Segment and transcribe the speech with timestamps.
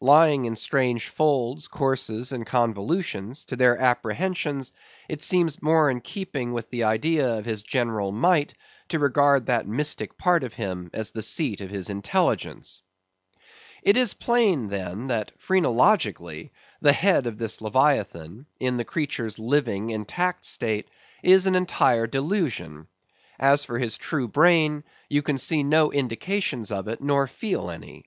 [0.00, 4.72] Lying in strange folds, courses, and convolutions, to their apprehensions,
[5.06, 8.54] it seems more in keeping with the idea of his general might
[8.88, 12.80] to regard that mystic part of him as the seat of his intelligence.
[13.82, 19.90] It is plain, then, that phrenologically the head of this Leviathan, in the creature's living
[19.90, 20.88] intact state,
[21.22, 22.88] is an entire delusion.
[23.38, 27.70] As for his true brain, you can then see no indications of it, nor feel
[27.70, 28.06] any.